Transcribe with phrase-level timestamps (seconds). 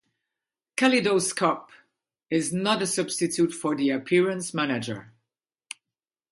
[0.77, 1.69] Kaleidoscope
[2.31, 5.13] is not a substitute for the Appearance Manager.